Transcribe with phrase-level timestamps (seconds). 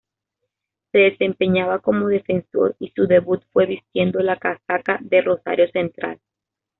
[0.91, 6.19] Se desempeñaba como defensor y su debut fue vistiendo la casaca de Rosario Central.